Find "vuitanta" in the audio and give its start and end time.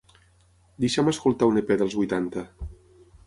1.99-2.47